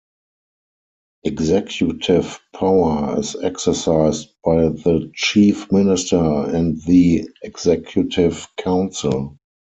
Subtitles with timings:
[1.25, 9.37] Executive power is exercised by the Chief Minister and the Executive Council.